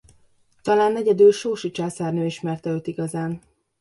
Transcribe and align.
Talán 0.61 0.95
egyedül 0.95 1.31
Sósi 1.31 1.71
császárnő 1.71 2.25
ismerte 2.25 2.69
őt 2.69 2.87
igazán. 2.87 3.41